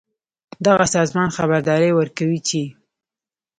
دغه 0.65 0.85
سازمان 0.95 1.29
خبرداری 1.37 1.91
ورکوي 1.93 2.39
چې 2.47 2.61